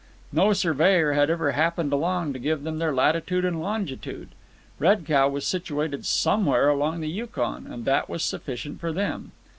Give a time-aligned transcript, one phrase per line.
[0.33, 4.29] No surveyor had ever happened along to give them their latitude and longitude.
[4.79, 9.31] Red Cow was situated somewhere along the Yukon, and that was sufficient for them.